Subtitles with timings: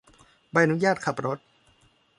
[0.51, 1.39] ใบอนุญาตขับรถ